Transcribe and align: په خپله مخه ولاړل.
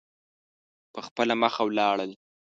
په 0.93 0.99
خپله 1.07 1.33
مخه 1.43 1.61
ولاړل. 1.65 2.11